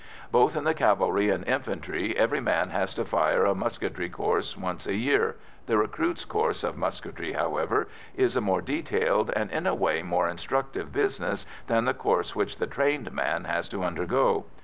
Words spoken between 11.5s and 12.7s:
than the course which the